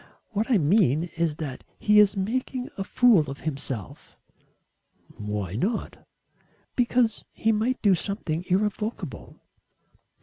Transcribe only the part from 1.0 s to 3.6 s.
is that he is making a fool of